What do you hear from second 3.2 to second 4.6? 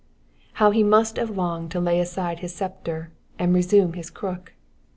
and to resume his crook.